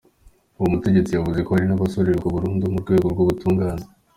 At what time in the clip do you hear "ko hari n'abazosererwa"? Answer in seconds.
1.45-2.27